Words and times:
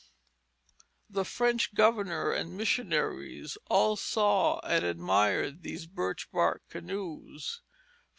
The 1.11 1.23
French 1.23 1.75
governor 1.75 2.31
and 2.31 2.57
missionaries 2.57 3.55
all 3.69 3.95
saw 3.95 4.59
and 4.61 4.83
admired 4.83 5.61
these 5.61 5.85
birch 5.85 6.31
bark 6.31 6.63
canoes. 6.69 7.61